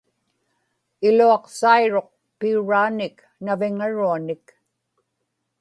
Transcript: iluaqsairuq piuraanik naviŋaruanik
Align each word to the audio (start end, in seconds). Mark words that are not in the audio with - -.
iluaqsairuq 1.07 2.09
piuraanik 2.39 3.17
naviŋaruanik 3.45 4.45